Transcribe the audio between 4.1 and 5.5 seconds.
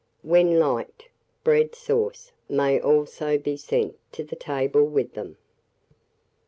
to table with them.